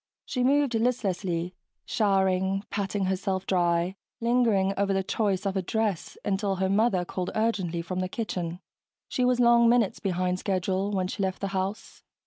She 0.25 0.43
moved 0.43 0.73
listlessly, 0.73 1.53
showering 1.85 2.63
patting 2.71 3.05
herself 3.05 3.45
dry, 3.45 3.95
lingering 4.19 4.73
over 4.75 4.93
the 4.93 5.03
choice 5.03 5.45
of 5.45 5.55
a 5.55 5.61
dress 5.61 6.17
until 6.25 6.55
her 6.55 6.69
mother 6.69 7.05
called 7.05 7.29
urgently 7.35 7.83
from 7.83 7.99
the 7.99 8.09
kitchen. 8.09 8.61
She 9.09 9.23
was 9.23 9.39
long 9.39 9.69
minutes 9.69 9.99
behind 9.99 10.39
schedule 10.39 10.89
when 10.89 11.07
she 11.07 11.21
left 11.21 11.39
the 11.39 11.49
house. 11.49 12.01